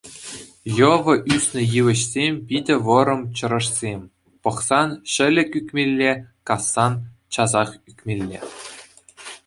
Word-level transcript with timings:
Йӑвӑ 0.77 1.13
ӳснӗ 1.35 1.61
йывӑҫсем, 1.73 2.33
питӗ 2.47 2.75
вӑрӑм 2.87 3.21
чӑрӑшсем, 3.41 4.01
пӑхсан— 4.47 4.89
ҫӗлӗк 5.17 5.51
ӳкмелле, 5.61 6.11
кассан— 6.51 6.93
часах 7.37 7.69
ӳкмелле. 7.93 8.39